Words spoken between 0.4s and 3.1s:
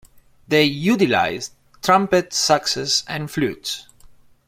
They utilized trumpets, saxes,